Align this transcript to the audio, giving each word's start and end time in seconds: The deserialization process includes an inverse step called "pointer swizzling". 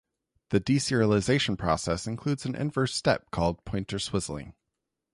The 0.49 0.59
deserialization 0.59 1.59
process 1.59 2.07
includes 2.07 2.47
an 2.47 2.55
inverse 2.55 2.95
step 2.95 3.29
called 3.29 3.63
"pointer 3.65 3.97
swizzling". 3.99 4.53